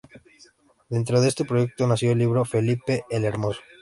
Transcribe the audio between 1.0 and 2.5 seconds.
de este proyecto, nació el libro